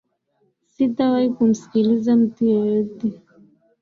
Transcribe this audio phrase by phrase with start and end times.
[0.67, 3.07] Sitawahi kumsikiliza mtu yetyote